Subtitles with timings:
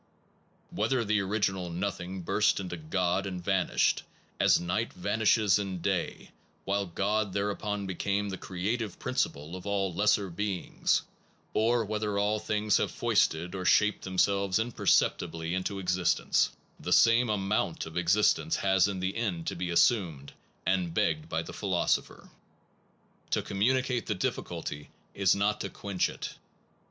[0.71, 4.01] Whether the original nothing burst into God and vanished,
[4.39, 6.31] as night vanishes in day,
[6.65, 11.03] while God thereupon became the creative principle of all lesser beings;
[11.53, 15.11] or whether all things have foisted or shaped themselves im 44 THE PROBLEM OF BEING
[15.11, 16.49] perceptibly into existence,
[16.79, 20.33] the same amount of existence has in the end to be assumed
[20.65, 22.31] The same and begged by the philosopher.
[23.29, 23.51] To amount of.,,.~,,
[23.87, 26.33] existence comminute the dimculty is not to b quench it.